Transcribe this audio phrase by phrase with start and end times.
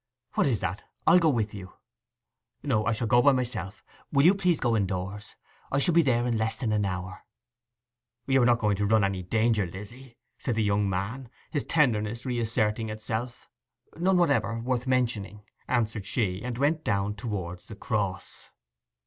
[0.33, 0.83] 'What is that?
[1.05, 1.73] I'll go with you.'
[2.63, 3.83] 'No, I shall go by myself.
[4.11, 5.35] Will you please go indoors?
[5.71, 7.23] I shall be there in less than an hour.'
[8.25, 12.25] 'You are not going to run any danger, Lizzy?' said the young man, his tenderness
[12.25, 13.47] reasserting itself.
[13.95, 18.49] 'None whatever—worth mentioning,' answered she, and went down towards the Cross.